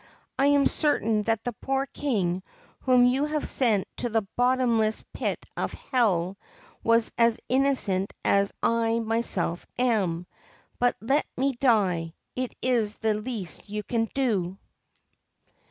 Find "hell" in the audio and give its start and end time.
5.73-6.39